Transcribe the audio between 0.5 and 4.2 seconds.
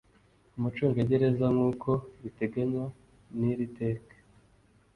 umucungagereza nkuko biteganywa n iri teka